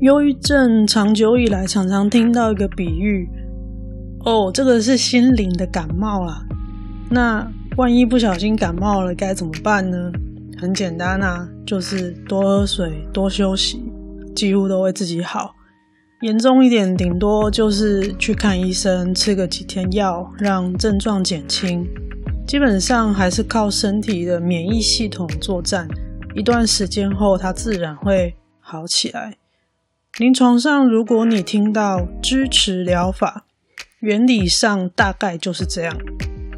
[0.00, 3.28] 忧郁症长久以来常常听到一个比喻，
[4.24, 6.42] 哦，这个是心灵的感冒啊。
[7.10, 10.10] 那万一不小心感冒了该怎么办呢？
[10.58, 13.82] 很简单啊，就是多喝水、多休息，
[14.34, 15.54] 几乎都会自己好。
[16.22, 21.86] 严重一点，顶多就是去看医生，吃个几天药，让症状减轻。
[22.46, 25.86] 基本上还是靠身体的免疫系统作战，
[26.34, 29.39] 一段时间后它自然会好起来。
[30.20, 33.46] 临床上，如果你听到支持疗法，
[34.00, 35.96] 原理上大概就是这样。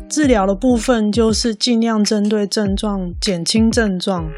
[0.08, 4.28] 治疗的部分就是尽量针对症状，减轻症状，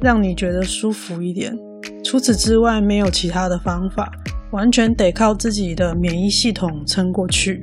[0.00, 1.54] 让你觉得舒服一点。
[2.02, 4.10] 除此之外，没有其他的方法，
[4.52, 7.62] 完全得靠自己的免疫系统撑过去。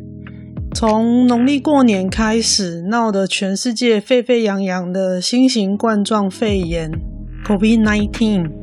[0.75, 6.91] 从农历过年开始闹得全世界沸沸扬扬的新型冠状肺炎
[7.47, 8.62] （COVID-19）。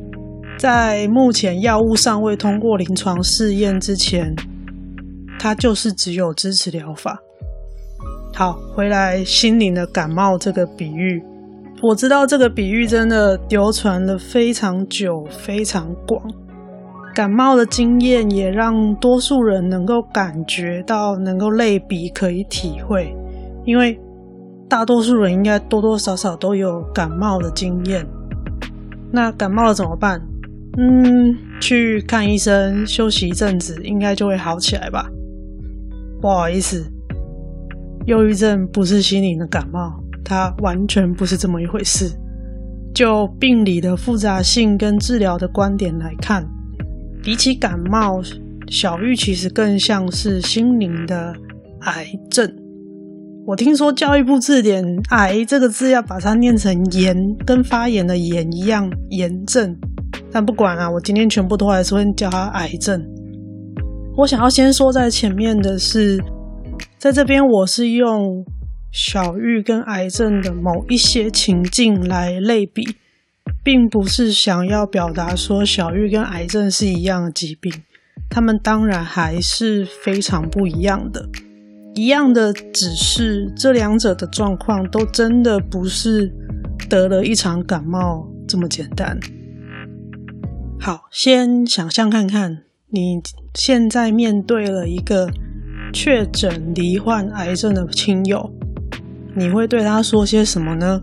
[0.61, 4.31] 在目前药物尚未通过临床试验之前，
[5.39, 7.17] 它就是只有支持疗法。
[8.31, 11.19] 好，回来心灵的感冒这个比喻，
[11.81, 16.21] 我知道这个比喻真的流传了非常久、非常广。
[17.15, 23.11] 感冒的经验也让多数人能够感觉到、能够类比、可以体会，
[23.65, 23.99] 因为
[24.69, 28.05] 大多数人应该多多少少都有感冒的经验。
[29.11, 30.21] 那感冒了怎么办？
[30.77, 35.09] 嗯，去看医生，休息一阵子，应该就会好起来吧。
[36.21, 36.85] 不好意思，
[38.05, 42.09] 忧郁症不是心灵的感冒，它完全不是这么一回事。
[42.93, 46.47] 就病理的复杂性跟治疗的观点来看，
[47.21, 48.21] 比起感冒，
[48.67, 51.33] 小玉其实更像是心灵的
[51.81, 52.49] 癌症。
[53.45, 59.75] 我听说教育部字典“癌”这个字要把它念成“炎”，跟发炎的“炎”一样，炎症。
[60.31, 63.01] 但不管啊，我今天全部都还是会叫他癌症。
[64.17, 66.21] 我想要先说在前面的是，
[66.97, 68.45] 在这边我是用
[68.91, 72.83] 小玉跟癌症的某一些情境来类比，
[73.63, 77.71] 并不是想要表达说小玉跟癌症是一样的疾病，
[78.29, 81.25] 他们当然还是非常不一样的。
[81.93, 86.31] 一样的只是这两者的状况都真的不是
[86.89, 89.17] 得了一场感冒这么简单。
[90.83, 93.21] 好，先想象看看，你
[93.53, 95.29] 现在面对了一个
[95.93, 98.49] 确诊罹患癌症的亲友，
[99.35, 100.99] 你会对他说些什么呢？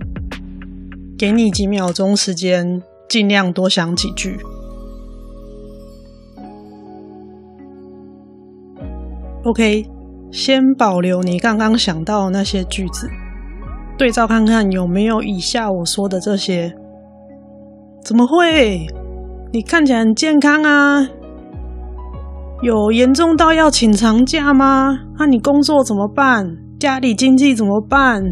[1.17, 4.37] 给你几秒钟时间，尽量多想几句。
[9.45, 9.89] OK，
[10.33, 13.09] 先保留你刚刚想到那些句子，
[13.97, 16.77] 对照看看有没有以下我说的这些。
[18.03, 18.85] 怎么会？
[19.51, 21.09] 你看起来很健康啊，
[22.61, 24.99] 有严重到要请长假吗？
[25.19, 26.47] 那、你工作怎么办？
[26.79, 28.23] 家里经济怎么办？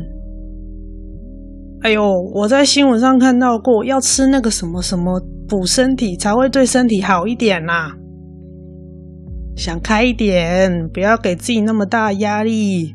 [1.83, 7.93] 哎呦，我在新闻上看到过，要吃那个什么什么补身体才会对身体好一点呐、啊。
[9.57, 12.95] 想开一点，不要给自己那么大压力。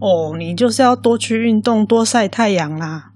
[0.00, 3.12] 哦，你就是要多去运动，多晒太阳啦。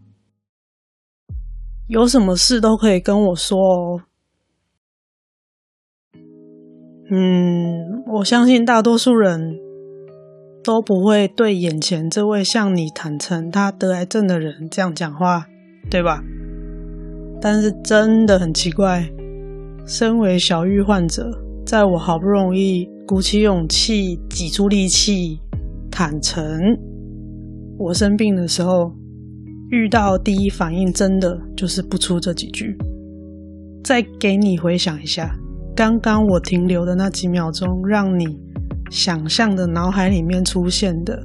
[1.88, 4.02] 有什么事都可以跟我说哦。
[7.10, 9.58] 嗯，我相信大多数人
[10.62, 15.46] 都不会对眼前这位向你坦诚他得癌症的人这样讲话，
[15.90, 16.22] 对吧？
[17.40, 19.08] 但是真的很奇怪，
[19.86, 21.30] 身为小郁患者，
[21.64, 25.40] 在我好不容易鼓起勇气、挤出力气
[25.90, 26.44] 坦诚
[27.78, 28.92] 我生病的时候。
[29.70, 32.76] 遇到第一反应真的就是不出这几句。
[33.84, 35.34] 再给你回想一下，
[35.76, 38.38] 刚刚我停留的那几秒钟，让你
[38.90, 41.22] 想象的脑海里面出现的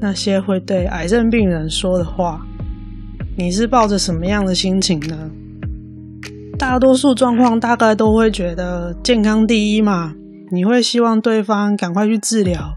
[0.00, 2.46] 那些会对癌症病人说的话，
[3.36, 5.30] 你是抱着什么样的心情呢？
[6.58, 10.14] 大多数状况大概都会觉得健康第一嘛，
[10.50, 12.74] 你会希望对方赶快去治疗，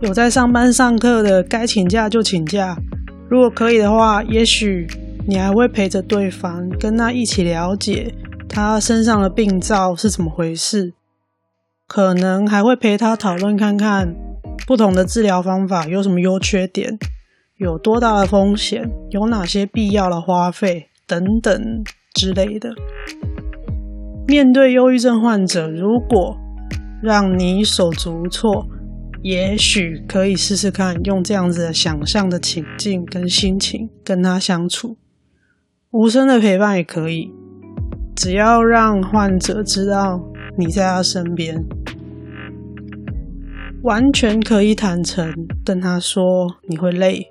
[0.00, 2.76] 有在上班上课的该请假就请假。
[3.30, 4.88] 如果可以的话，也许
[5.28, 8.12] 你还会陪着对方，跟他一起了解
[8.48, 10.92] 他身上的病灶是怎么回事，
[11.86, 14.16] 可能还会陪他讨论看看
[14.66, 16.98] 不同的治疗方法有什么优缺点，
[17.56, 22.74] 有多大的风险，有哪些必要的花费等等之类的。
[24.26, 26.36] 面对忧郁症患者，如果
[27.00, 28.66] 让你手足无措，
[29.22, 34.96] 也许可以试试看用这样子的想象的情境跟心情跟他相处。
[35.90, 37.30] 无声的陪伴也可以，
[38.14, 40.22] 只要让患者知道
[40.56, 41.64] 你在他身边，
[43.82, 45.34] 完全可以坦诚
[45.64, 47.26] 跟他说你会累，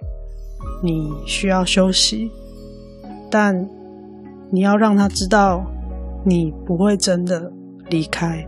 [0.83, 2.29] 你需要休息，
[3.31, 3.67] 但
[4.51, 5.71] 你要让他知道
[6.25, 7.53] 你不会真的
[7.89, 8.45] 离开。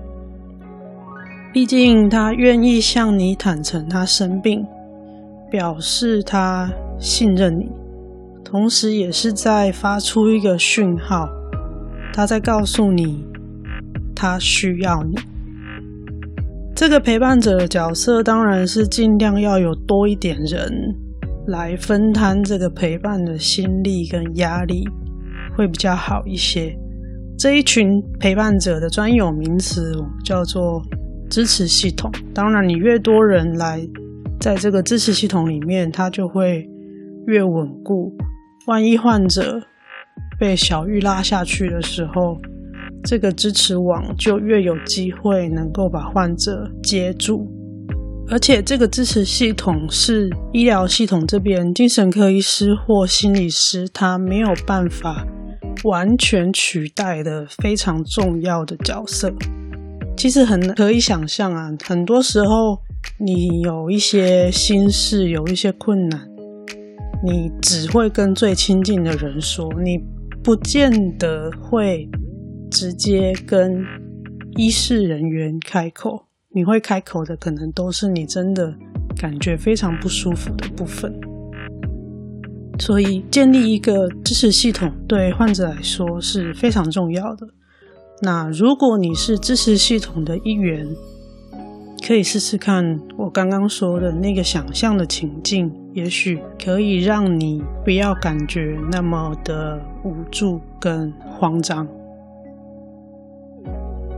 [1.54, 4.66] 毕竟他愿意向你坦诚他生病，
[5.50, 7.70] 表示他信任你。
[8.42, 11.28] 同时，也是在发出一个讯号，
[12.14, 13.26] 他在告诉你，
[14.16, 15.14] 他需要你。
[16.74, 20.72] 这个陪伴者的角色，当然是尽量要有多一点人
[21.48, 24.88] 来分摊这个陪伴的心力跟压力，
[25.58, 26.74] 会比较好一些。
[27.38, 29.94] 这一群陪伴者的专有名词
[30.24, 30.82] 叫做
[31.32, 32.12] 支持系统。
[32.36, 33.82] 当然，你越多人来
[34.40, 36.70] 在这个支持系统里面，它就会
[37.26, 38.14] 越稳固。
[38.68, 39.60] 万一患者
[40.38, 42.38] 被小玉拉下去的时候，
[43.06, 47.50] 这个支持网就越有机会能够把患者接住。
[48.30, 55.26] 而且，这个支持系统是医疗系统这边精神科医师或心理师他没有办法
[55.84, 59.34] 完全取代的非常重要的角色。
[60.18, 62.80] 其实很可以想象啊，很多时候
[63.18, 66.28] 你有一些心事，有一些困难。
[67.24, 70.00] 你只会跟最亲近的人说，你
[70.44, 72.10] 不见得会
[72.72, 73.84] 直接跟
[74.58, 76.26] 医事人员开口。
[76.54, 78.74] 你会开口的，可能都是你真的
[79.18, 81.14] 感觉非常不舒服的部分。
[82.80, 87.48] 所以，建立一个支持系统对患者来说是非常重要的。
[88.24, 90.88] 那如果你是支持系统的一员，
[92.06, 101.88] 可以试试看我刚刚说的那个想象的情境，也许可以让你不要感觉那么的无助跟慌张。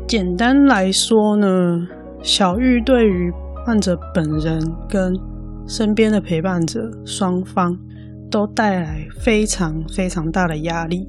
[0.05, 1.87] 简单来说呢，
[2.21, 3.31] 小玉对于
[3.65, 5.17] 患者本人跟
[5.65, 7.77] 身边的陪伴者双方
[8.29, 11.07] 都带来非常非常大的压力。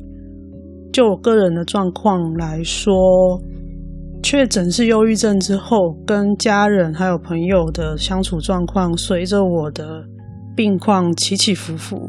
[0.94, 3.42] 就我个人的状况来说，
[4.22, 10.04] 确诊是忧郁症之后，跟家人还有朋友的相处状况，随着我的
[10.54, 12.08] 病况起起伏伏。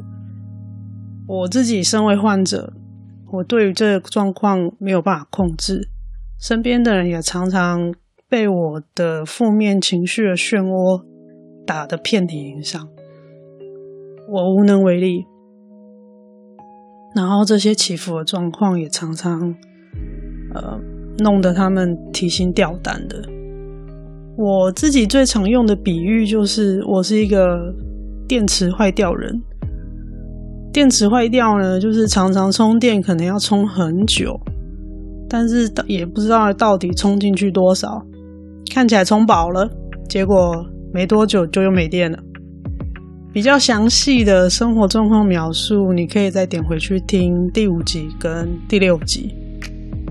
[1.28, 2.74] 我自己身为患者，
[3.32, 5.90] 我对于这个状况没有办法控制，
[6.40, 7.92] 身边的人也常常
[8.30, 11.02] 被我的负面情绪的漩涡
[11.66, 12.88] 打得遍体鳞伤，
[14.30, 15.26] 我无能为力。
[17.16, 19.56] 然后这些起伏的状况也常常，
[20.54, 20.80] 呃。
[21.20, 23.16] 弄得他们提心吊胆的。
[24.38, 27.74] 我自己最常用的比喻就是，我是一个
[28.28, 29.42] 电池坏掉人。
[30.74, 34.38] 电池坏掉呢，就是常常充电，可能要充很久，
[35.30, 38.06] 但是也不知道到底充进去多少。
[38.70, 39.70] 看起来充饱了，
[40.10, 40.54] 结果
[40.94, 42.20] 没多久就又没电了。
[43.36, 49.36] 比较详细的生活状况描述，你可以再点回去听第五集跟第六集。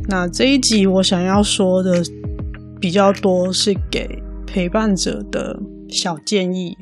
[0.06, 2.02] 那这一集我想要说的
[2.78, 4.06] 比较多，是给
[4.46, 6.76] 陪伴者的小建议，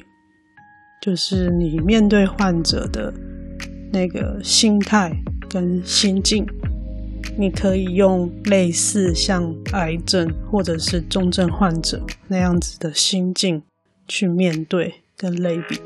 [1.01, 3.15] 就是你面对患者的
[3.93, 5.17] 那个心态
[5.49, 6.45] 跟心境，
[7.39, 13.63] 你可以用类似像癌症或者是重症患者那样子的心境
[14.09, 15.79] 去面对跟类比。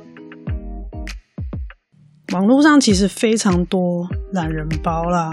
[2.32, 5.30] 网络上其实非常多懒人包啦。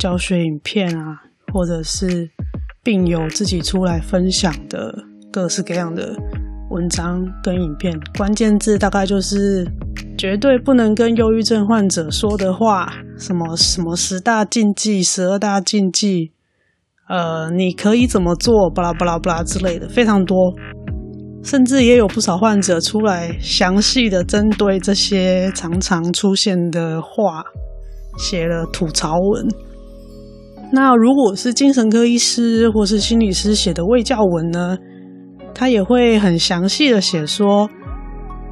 [0.00, 1.20] 教学影片啊，
[1.52, 2.30] 或者是
[2.82, 4.94] 病友自己出来分享的
[5.30, 6.16] 各式各样的
[6.70, 9.70] 文章跟影片，关键字大概就是
[10.16, 16.32] 绝对不能跟忧郁症患者说的话，什么什么十大禁忌、十二大禁忌，
[17.10, 20.54] 呃，你可以怎么做，巴拉巴拉巴拉之类的，非常多，
[21.42, 27.42] 甚至也有不少患者出来详细的针对这些常常出现的话
[28.18, 29.48] 写了吐槽文。
[30.72, 34.78] 那如果是精神科医师或是心理师写的卫教文呢，
[35.54, 37.68] 他也会很详细的写说，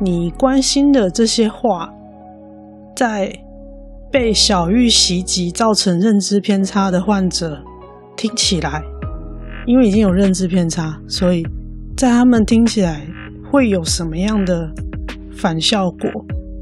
[0.00, 1.88] 你关心的这些话，
[2.97, 3.33] 在
[4.11, 7.62] 被小玉袭击造成认知偏差的患者，
[8.16, 8.83] 听起来，
[9.66, 11.47] 因为已经有认知偏差，所以
[11.98, 13.04] 在他们听起来
[13.50, 14.72] 会有什么样的
[15.32, 16.08] 反效果？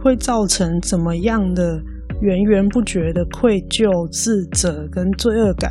[0.03, 1.79] 会造成怎么样的
[2.23, 5.71] 源源不绝的愧疚、自责跟罪恶感，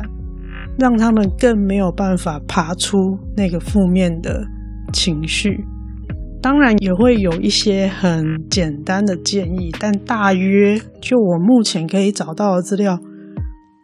[0.78, 4.44] 让他们更没有办法爬出那个负面的
[4.92, 5.64] 情绪。
[6.40, 13.00] 当然也会有一些很简单的建议，但大约就我目前可以找到的资料，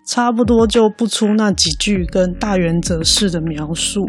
[0.06, 4.06] 差不多就不出那几句跟大原则式的描述。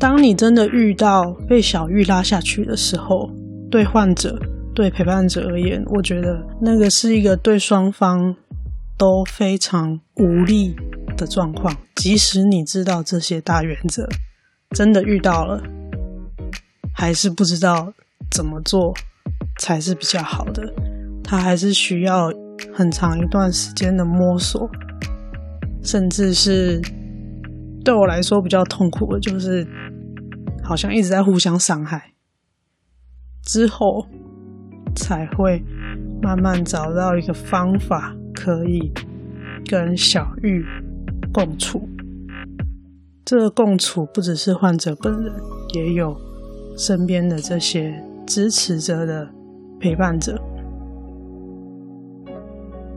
[0.00, 3.30] 当你真的遇到被小玉拉下去的时候，
[3.70, 4.40] 对患者、
[4.74, 8.34] 对陪伴者而言，我觉得那个是一个对双方
[8.96, 10.74] 都非常无力
[11.18, 11.76] 的状况。
[11.96, 14.08] 即使你知道这些大原则，
[14.70, 15.62] 真的遇到了。
[16.92, 17.92] 还是不知道
[18.30, 18.94] 怎么做
[19.58, 20.62] 才是比较好的，
[21.22, 22.32] 他还是需要
[22.74, 24.68] 很长一段时间的摸索，
[25.82, 26.80] 甚至是
[27.84, 29.66] 对我来说比较痛苦的，就是
[30.62, 32.12] 好像一直在互相伤害，
[33.44, 34.06] 之后
[34.94, 35.62] 才会
[36.22, 38.92] 慢慢找到一个方法，可以
[39.68, 40.64] 跟小玉
[41.32, 41.88] 共处。
[43.24, 45.32] 这个共处不只是患者本人，
[45.74, 46.16] 也有。
[46.78, 47.92] 身边的这些
[48.26, 49.28] 支持者的
[49.78, 50.40] 陪伴者，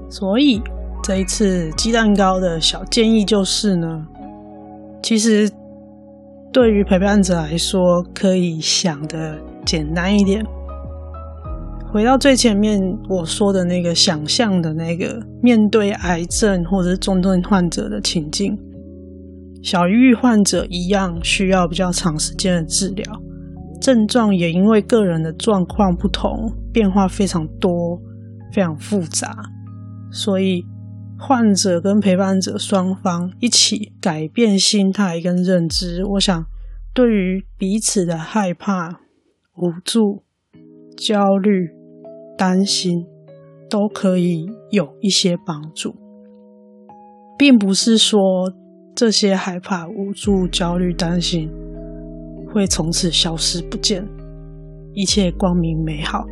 [0.10, 0.62] 所以
[1.04, 4.08] 这一次鸡蛋糕的小建议就是呢，
[5.04, 5.52] 其实
[6.54, 10.42] 对于陪伴者来说，可以想的简单一点。
[11.92, 18.58] 回到最前面我说的那个想象的那个面对癌症或者是重症患者的情境，
[19.62, 23.06] 小郁患者一样需要比较长时间的治疗。
[23.82, 28.00] 症状也因为个人的状况不同，变化非常多，
[28.54, 29.36] 非常复杂，
[30.10, 30.64] 所以
[31.26, 36.46] 患者跟陪伴者双方一起改变心态跟认知，我想
[36.94, 39.00] 对于彼此的害怕、
[39.56, 40.24] 无助、
[40.98, 41.70] 焦虑、
[42.38, 43.06] 担心，
[43.70, 45.96] 都可以有一些帮助，
[47.38, 48.20] 并不是说
[48.94, 51.50] 这些害怕、无助、焦虑、担心。
[52.52, 54.06] 会从此消失不见，
[54.94, 56.26] 一切光明美好，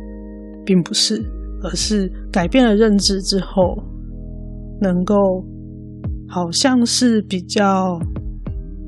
[0.66, 1.24] 并不是，
[1.62, 3.82] 而是改变了认知之后，
[4.82, 5.14] 能够
[6.28, 7.98] 好像是比较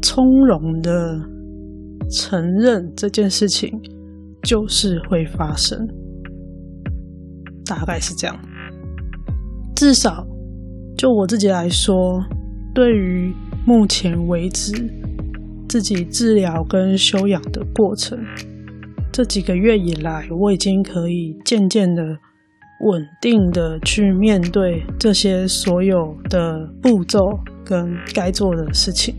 [0.03, 1.19] 从容的
[2.11, 3.71] 承认这件事情
[4.43, 5.79] 就是会发生，
[7.65, 8.37] 大概是这样。
[9.75, 10.27] 至少
[10.99, 12.23] 就我自己来说，
[12.75, 13.33] 对于
[13.65, 14.73] 目前为止。
[15.67, 18.17] 自己治疗跟休养的过程，
[19.11, 22.01] 这几个月以来，我已经可以渐渐的、
[22.85, 27.19] 稳定的去面对这些所有的步骤
[27.65, 29.15] 跟该做的事情。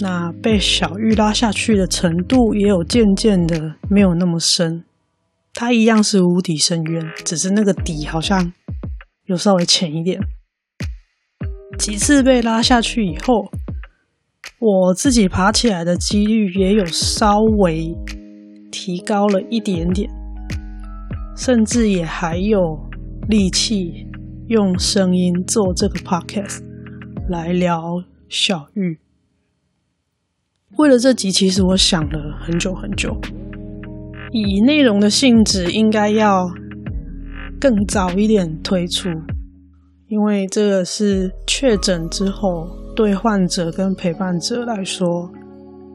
[0.00, 4.84] 那被小玉拉下去的程度，也有渐渐的没有那么深。
[5.52, 8.52] 它一样是无底深渊，只是那个底好像
[9.26, 10.20] 有稍微浅一点。
[11.78, 13.50] 几次被拉下去以后。
[14.58, 17.94] 我自己爬起来的几率也有稍微
[18.70, 20.08] 提高了一点点，
[21.36, 22.78] 甚至也还有
[23.28, 24.06] 力气
[24.48, 26.60] 用声音做这个 podcast
[27.28, 28.98] 来聊小玉。
[30.76, 33.16] 为了这集，其实我想了很久很久，
[34.32, 36.50] 以内容的性质，应该要
[37.60, 39.08] 更早一点推出，
[40.08, 42.68] 因为这个是确诊之后。
[42.96, 45.28] 对患者跟陪伴者来说，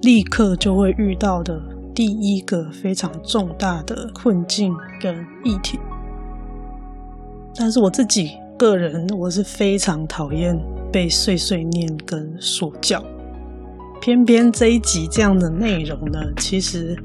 [0.02, 1.58] 立刻就会遇到的
[2.00, 5.14] 第一个非常重大的困境跟
[5.44, 5.78] 议题。
[7.54, 10.58] 但是我自己个人，我是非常讨厌
[10.94, 13.04] 被碎碎念跟说教。
[14.00, 16.96] 偏偏这一集这样的内容呢，其实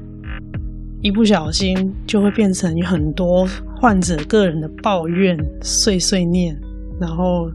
[1.01, 6.57] 一不小心就会变成很多患者个人的抱怨、碎碎念，
[7.01, 7.51] 然后。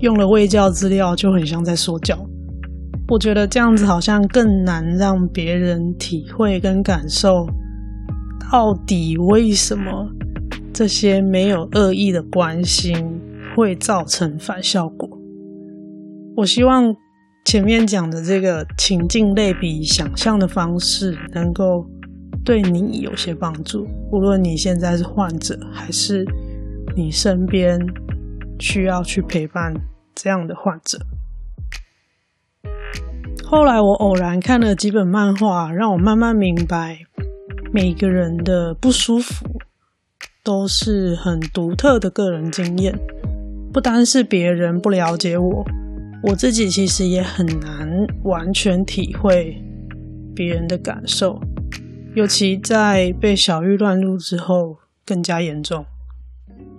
[0.00, 2.18] 用了卫教资料就很像在说教，
[3.08, 7.46] 我觉得这样子好像更难让别人体会跟感受，
[8.50, 10.08] 到底为什么
[10.72, 13.20] 这些没有恶意的关心
[13.54, 15.08] 会造成反效果。
[16.34, 16.96] 我希望
[17.44, 21.86] 前面讲的这个情境类比想象的方式，能够
[22.42, 26.24] 对你有些帮助，无论你现在是患者，还是
[26.96, 27.78] 你身边
[28.58, 29.74] 需要去陪伴。
[30.14, 30.98] 这样的患者。
[33.46, 37.00] 后来我偶然看了几本漫画，让我慢慢明白，
[37.72, 39.46] 每个人的不舒服
[40.42, 42.98] 都是很独特的个人经验，
[43.72, 45.64] 不单是别人不了解我，
[46.22, 49.62] 我自己其实也很难完全体会
[50.34, 51.38] 别人的感受，
[52.14, 55.84] 尤其在被小玉乱入之后更加严重。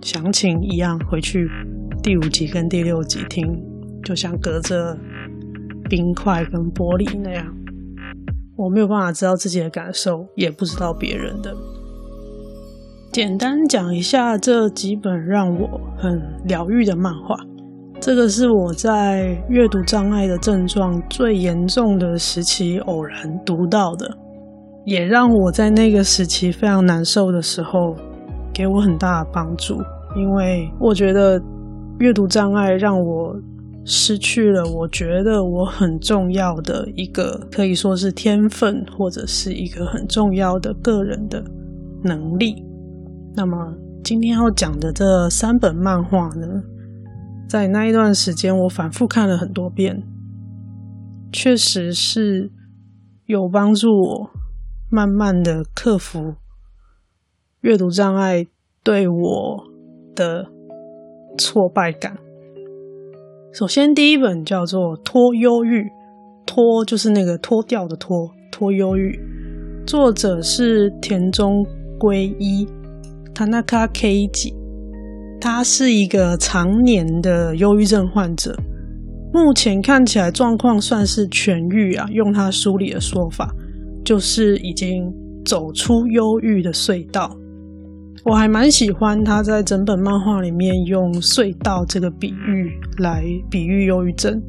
[0.02, 1.48] 详情一样，回去
[2.02, 3.64] 第五集跟第六集听，
[4.04, 4.98] 就像隔着
[5.88, 7.46] 冰块跟玻璃那样，
[8.56, 11.54] 我没有办法知道自己的感受，也不知道别人的。
[13.12, 17.36] 简单讲一下这几本让我很疗愈的漫画，
[18.00, 24.06] 这个是我在阅读障碍的症状最严重的时期偶然读到的，
[24.84, 27.96] 也让我在那个时期非常难受的时候，
[28.52, 29.78] 给我很大的帮助。
[30.14, 31.40] 因为我觉得
[31.98, 33.34] 阅读障碍让我
[33.88, 41.40] 失去了我觉得我很重要的一个，可以说是天分，或者是一个很重要的个人的
[42.02, 42.64] 能力。
[43.32, 46.60] 那么今天要讲的这三本漫画呢，
[47.48, 50.02] 在那一段时间我反复看了很多遍，
[51.30, 52.50] 确实是
[53.26, 54.30] 有帮助我
[54.90, 56.34] 慢慢的克服
[57.60, 58.48] 阅读障碍
[58.82, 59.64] 对我
[60.16, 60.50] 的
[61.38, 62.18] 挫败感。
[63.58, 65.80] 首先，第一本叫做《脱忧郁》，
[66.44, 69.18] 脱就是那个脱掉的脱，脱忧郁。
[69.86, 71.64] 作者是田中
[71.98, 72.68] 圭一
[73.34, 74.52] ，Tanaka Keiji。
[75.40, 78.54] 他是一个常年的忧郁症患者，
[79.32, 82.06] 目前看起来状况算是痊愈啊。
[82.12, 83.50] 用他书里的说法，
[84.04, 85.10] 就是已经
[85.46, 87.34] 走出忧郁的隧道。
[88.24, 94.42] 我还蛮喜欢他在整本漫画里面用隧道这个比喻来比喻忧郁症。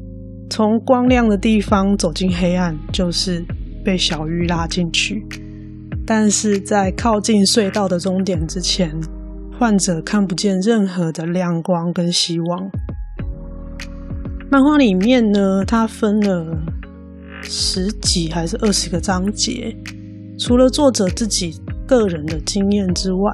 [0.50, 3.44] 从光亮的地方走进黑暗，就是
[3.84, 5.24] 被小玉拉进去。
[6.04, 8.90] 但是在靠近隧道的终点之前，
[9.58, 12.70] 患者看不见任何的亮光跟希望。
[14.50, 16.58] 漫画里面呢，它分了
[17.42, 19.76] 十几还是二十个章节，
[20.38, 23.30] 除了作者自己个人的经验之外，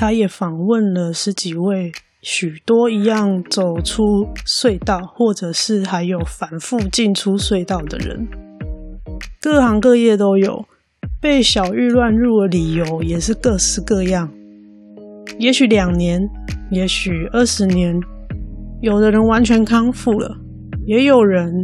[0.00, 8.26] 他也访问了十几位许多一样走出隧道，或者是还有反复进出隧道的人，
[9.42, 10.64] 各行各业都有。
[11.20, 14.32] 被小玉乱入的理由也是各式各样，
[15.38, 16.26] 也许两年，
[16.70, 18.00] 也许二十年，
[18.80, 20.34] 有的人完全康复了，
[20.86, 21.62] 也有人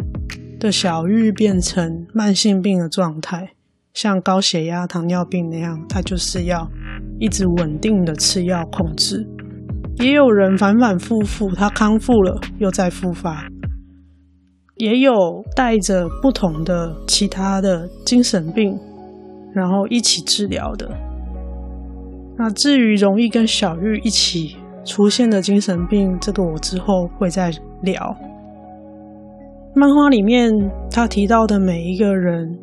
[0.61, 3.53] 的小玉变成慢性病的状态，
[3.95, 6.71] 像高血压、糖尿病那样，他就是要。
[7.19, 9.27] 一直稳定的吃药控制，
[9.99, 13.49] 也有人反反复复，他康复了又再复发，
[14.77, 15.15] 也有
[15.55, 18.79] 带着不同的其他的精神病，
[19.55, 20.91] 然后一起治疗的。
[22.39, 27.51] 那至于容易跟小玉一起出现的精神病，这个我之后会再
[27.81, 28.15] 聊。
[29.75, 30.53] 漫画里面
[30.91, 32.59] 他提到的每一个人，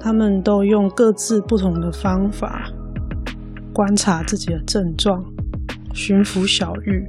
[0.00, 2.70] 他们都用各自不同的方法。
[3.76, 5.22] 观察自己的症状，
[5.92, 7.06] 驯服小玉。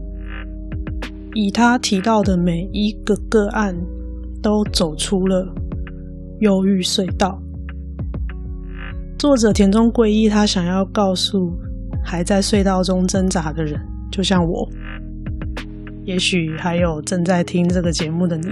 [1.34, 3.74] 以他提到的每一个个案，
[4.44, 5.48] 都走出了
[6.42, 7.42] 忧郁隧道。
[9.18, 11.58] 作者田中圭一，他想要告诉
[12.04, 13.80] 还在隧道中挣扎的人，
[14.12, 14.68] 就像我，
[16.04, 18.50] 也许还有正在听这个节目的你。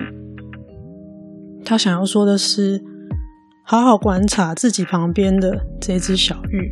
[1.66, 2.82] 他想要说的是，
[3.62, 6.72] 好好观察自己旁边的这只小玉。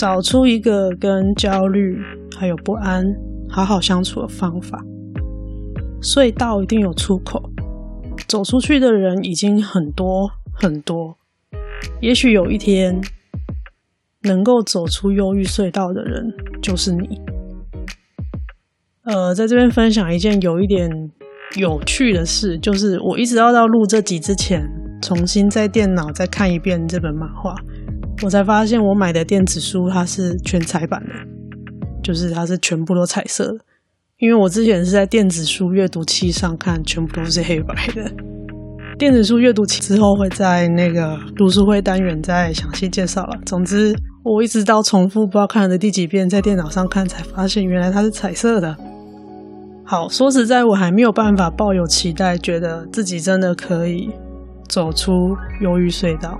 [0.00, 2.00] 找出一个跟焦虑
[2.34, 3.04] 还有不安
[3.50, 4.82] 好好相处的方法。
[6.00, 7.50] 隧道一定有出口，
[8.26, 11.18] 走出去的人已经很多很多。
[12.00, 12.98] 也许有一天，
[14.22, 16.32] 能够走出忧郁隧道的人
[16.62, 17.20] 就是你。
[19.04, 20.90] 呃，在这边分享一件有一点
[21.58, 24.66] 有趣的事，就是我一直要到录这集之前，
[25.02, 27.54] 重新在电脑再看一遍这本漫画。
[28.22, 31.14] 我才发现，我买的电子书它是全彩版的，
[32.02, 33.58] 就是它是全部都彩色的。
[34.18, 38.12] 因为我之前是在电子书阅读器上看，全部都是黑白的。
[38.98, 43.38] 电子书阅读器之后会在那个读书会单元再详细介绍了。
[43.46, 48.76] 总之，我一直到重复不知道看了第几遍，在电脑上看才发现原来它是彩色的。
[49.82, 54.10] 好，说实在，我还没有办法抱有期待，觉得自己真的可以
[54.68, 56.38] 走出忧郁隧道。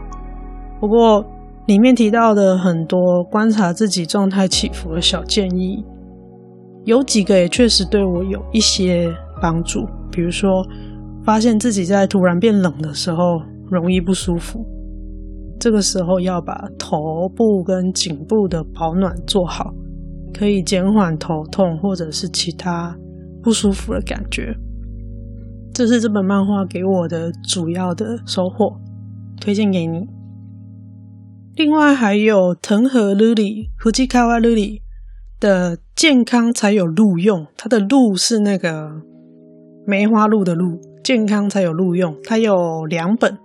[0.78, 1.24] 不过，
[1.70, 5.84] 里面提到的很多观察自己状态起伏的小建议，
[6.82, 9.08] 有几个也确实对我有一些
[9.40, 9.86] 帮助。
[10.10, 10.66] 比如说，
[11.22, 14.66] 发现自己在突然变冷的时候容易不舒服，
[15.60, 16.98] 这个时候要把头
[17.36, 19.72] 部跟颈部的保暖做好，
[20.36, 22.92] 可以减缓头痛或者是其他
[23.44, 24.52] 不舒服的感觉。
[25.72, 28.74] 这是这本漫画给我的主要的收获，
[29.40, 30.00] 推荐给你。
[31.60, 34.80] 另外还有藤和瑠璃，Fujikawa Ruri
[35.38, 38.90] 的健康才有鹿用，它的鹿是那个
[39.86, 42.16] 梅花鹿的鹿，健康才有鹿用。
[42.24, 43.36] 它有两本，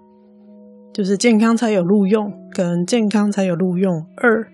[0.93, 4.47] 就是健康才有鹿用跟健康才有鹿用二。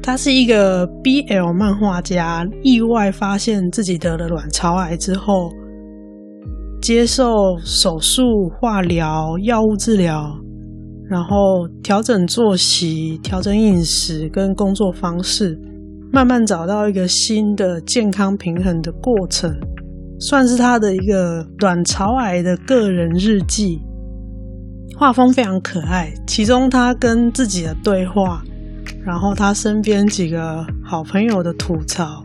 [0.00, 5.50] 他是一个 BL 漫画家，意外发现自己得了卵巢癌之后，
[6.80, 10.32] 接受手术、化疗、药物治疗。
[11.12, 15.60] 然后调整作息、调整饮食跟工作方式，
[16.10, 19.54] 慢慢找到一个新的健康平衡的过程，
[20.18, 23.78] 算是他的一个卵巢癌的个人日记。
[24.96, 28.42] 画风非常可爱，其中他跟自己的对话，
[29.04, 32.24] 然后他身边几个好朋友的吐槽，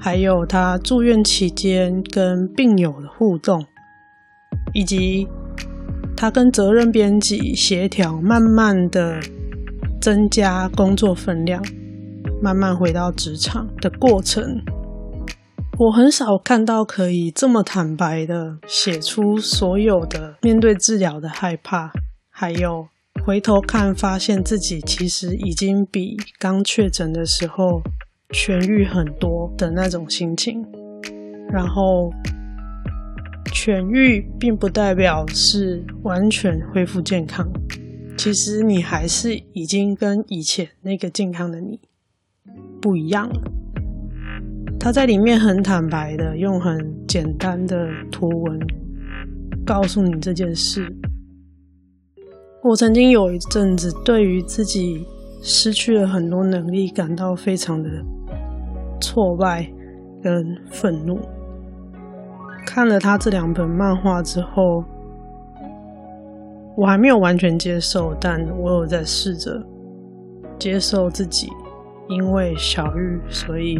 [0.00, 3.66] 还有他住院期间跟病友的互动，
[4.72, 5.26] 以及。
[6.16, 9.20] 他跟责任编辑协调，慢慢的
[10.00, 11.62] 增加工作分量，
[12.40, 14.62] 慢慢回到职场的过程。
[15.76, 21.90] 我很少看到可以这么坦白的写出所有的面对治疗的害怕，
[22.30, 22.86] 还有
[23.24, 27.82] 回头看发现自己其实已经比刚确诊的时候
[28.30, 30.64] 痊愈很多的那种心情，
[31.52, 32.10] 然后。
[33.64, 37.50] 痊愈并不代表是完全恢复健康，
[38.14, 41.80] 其实你还是已经跟以前那个健康的你
[42.78, 43.40] 不一样了。
[44.78, 48.60] 他在里面很坦白的用很简单的图文
[49.64, 50.86] 告诉你这件事。
[52.62, 55.06] 我曾经有一阵子对于自己
[55.40, 57.88] 失去了很多能力感到非常的
[59.00, 59.66] 挫败
[60.22, 61.18] 跟愤怒。
[62.66, 64.84] 看了他这两本漫画之后，
[66.76, 69.64] 我还没有完全接受，但我有在试着
[70.58, 71.48] 接受自己，
[72.08, 73.78] 因为小玉，所以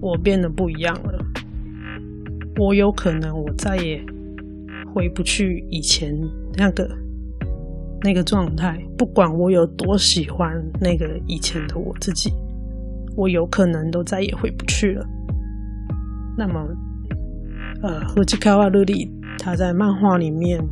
[0.00, 1.22] 我变得不一样了。
[2.56, 4.02] 我有可能我再也
[4.94, 6.18] 回不去以前
[6.56, 6.88] 那个
[8.02, 12.32] 那个状态，不管我有多喜欢那个以前的我自己，
[13.16, 15.06] 我有可能都再也回不去了。
[16.38, 16.66] 那么。
[17.82, 20.62] 呃，藤川瑠璃他在漫画里面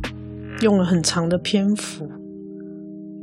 [0.61, 2.07] 用了很长的篇幅，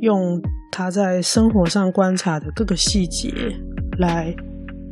[0.00, 3.32] 用他在生活上观察的各个细节
[3.98, 4.34] 来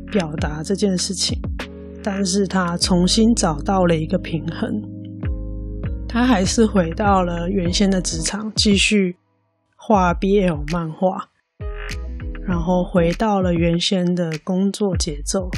[0.09, 1.37] 表达这件事情，
[2.01, 4.81] 但是他重新找到了一个平衡，
[6.07, 9.17] 他还是回到了原先的职场，继续
[9.75, 11.29] 画 BL 漫画，
[12.47, 15.49] 然后回到了原先的工作节奏。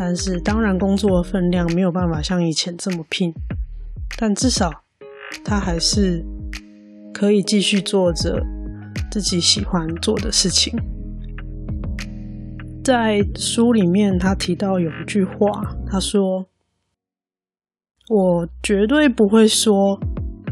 [0.00, 3.34] 但是，当然，工作的分量没有办法像以前这么拼，
[4.16, 4.70] 但至少
[5.44, 6.24] 他还是
[7.12, 8.40] 可以继续做着
[9.10, 10.72] 自己喜欢做的事情。
[12.84, 16.46] 在书里面，他提到有一句话，他说
[18.08, 19.98] ：“我绝对不会说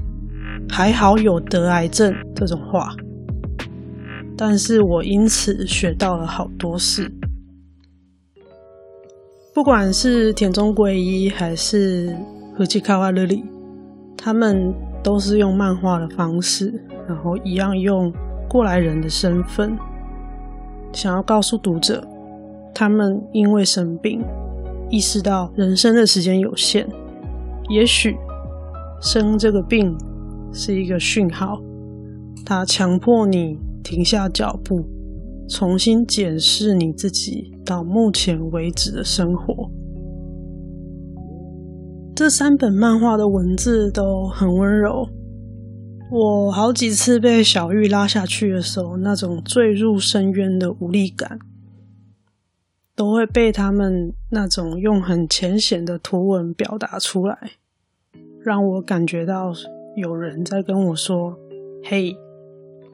[0.68, 2.96] ‘还好有得癌症’这种话，
[4.36, 7.08] 但是我因此学到了好多事。”
[9.56, 12.14] 不管是田中圭一还是
[12.54, 13.42] 和吉卡瓦勒里，
[14.14, 14.70] 他们
[15.02, 16.70] 都是用漫画的方式，
[17.08, 18.12] 然后一样用
[18.50, 19.74] 过来人的身份，
[20.92, 22.06] 想要告诉读者，
[22.74, 24.22] 他们因为生病，
[24.90, 26.86] 意识到人生的时间有限，
[27.70, 28.14] 也许
[29.00, 29.96] 生这个病
[30.52, 31.58] 是一个讯号，
[32.44, 34.84] 它强迫你停下脚步。
[35.48, 39.70] 重新检视你自己到目前为止的生活。
[42.14, 45.08] 这三本漫画的文字都很温柔。
[46.10, 51.38] 我好几次被小玉拉下去的时候，那种坠入深渊的无力感，
[52.94, 57.36] 都会被他们那种用很浅显的图文表达出来，
[58.40, 59.52] 让我感觉到
[59.96, 61.36] 有人在跟我说
[61.84, 62.16] ：“嘿，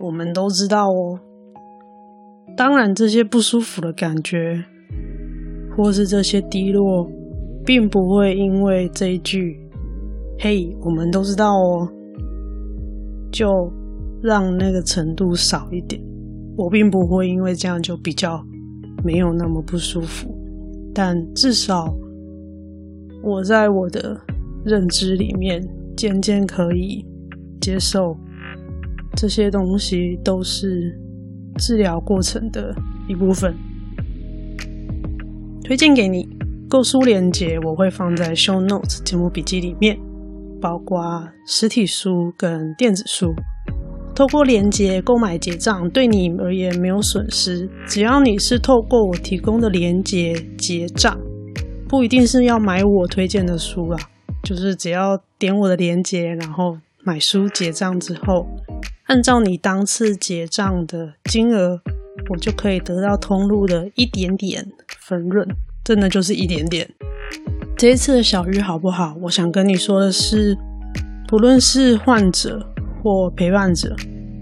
[0.01, 1.21] 我们都知道哦。”
[2.55, 4.63] 当然，这些不舒服的感觉，
[5.75, 7.11] 或是这些低落，
[7.65, 9.59] 并不会因为这一句
[10.39, 11.89] “嘿，我们都知道哦”，
[13.33, 13.73] 就
[14.23, 16.01] 让那个程度少一点。
[16.57, 18.45] 我并不会因为这样就比较
[19.03, 20.33] 没有那么不舒服，
[20.95, 21.93] 但至少
[23.23, 24.21] 我在我的
[24.65, 27.05] 认知里面，渐渐可以
[27.61, 28.15] 接受
[29.17, 30.99] 这些东西都是。
[31.59, 32.75] 治疗过程的
[33.09, 33.55] 一部分。
[35.65, 36.29] 推荐给你。
[36.69, 39.99] 购书链接我会放在 Show Notes 节目笔记里面，
[40.59, 43.35] 包括实体书跟电子书。
[44.15, 47.69] 透过链接购买结账，对你而言没有损失。
[47.87, 51.15] 只要你是透过我提供的链接结账，
[51.87, 53.99] 不一定是要买我推荐的书啦，
[54.43, 58.47] 就是只要点我的链接，然后买书结账之后，
[59.05, 61.81] 按照你当次结账的金额，
[62.31, 64.67] 我就可以得到通路的一点点
[65.01, 65.47] 分润。
[65.85, 66.89] 真的就是一点点。
[67.77, 69.17] 这一次的小郁好不好？
[69.23, 70.57] 我想跟你说的是，
[71.27, 72.65] 不论是患者
[73.03, 73.97] 或陪伴者，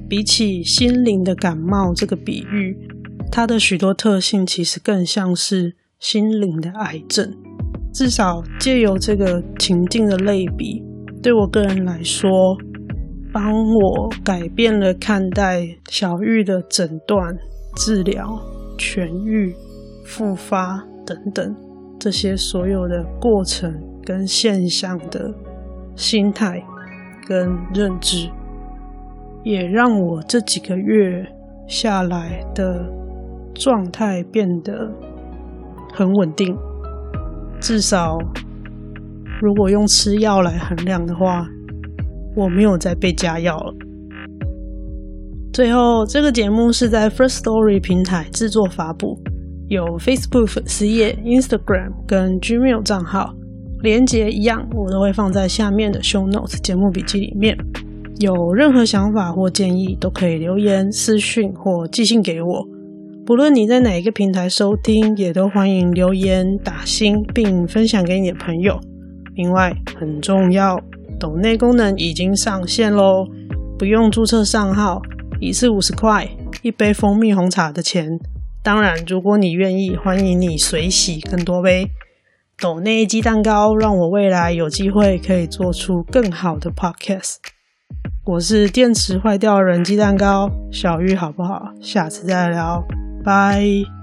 [0.06, 2.76] 比起心灵的感冒这个比喻，
[3.32, 7.34] 它的许多特性其实更像是心灵的癌症。
[7.92, 10.82] 至少借由这个情境的类比，
[11.22, 12.56] 对我个人来说，
[13.32, 17.36] 帮我改变了看待小玉的诊断、
[17.76, 18.40] 治疗、
[18.78, 19.54] 痊愈、
[20.04, 20.84] 复发。
[21.06, 21.56] 等等，
[21.98, 23.68] 这些所有的过程
[24.04, 25.34] 跟现象的
[25.96, 26.62] 心态
[27.26, 28.30] 跟认知，
[29.42, 31.26] 也让我这几个月
[31.66, 32.86] 下来的
[33.56, 34.88] 状态变得
[35.92, 36.56] 很稳定。
[37.60, 38.16] 至少，
[39.42, 41.44] 如果用吃药来衡量的话，
[42.34, 43.74] 我没有再被加药了。
[45.52, 49.18] 最后，这个节目是在 First Story 平台制作发布。
[49.68, 53.34] 有 Facebook 粉丝页、Instagram 跟 Gmail 账号，
[53.82, 57.56] 连结一样，我都会放在下面的 Show Notes 节目笔记里面。
[58.18, 62.68] 有任何想法或建议，都可以留言、私讯或寄信给我。
[63.24, 68.78] 不论你在哪一个平台收听，也都欢迎留言打星，并分享给你的朋友。
[69.36, 70.76] 另外，很重要，
[71.20, 73.28] 抖内功能已经上线喽，
[73.78, 75.02] 不用注册账号，
[75.38, 76.26] 一次五十块，
[76.62, 78.18] 一杯蜂蜜红茶的钱。
[78.62, 81.90] 当然，如果你愿意，欢迎你随喜更多杯。
[82.58, 87.36] 抖内鸡蛋糕，让我未来有机会可以做出更好的 podcast。
[88.24, 91.72] 我是电池坏掉人鸡蛋糕，小玉好不好？
[91.82, 92.82] 下次再聊，
[93.22, 93.99] 拜。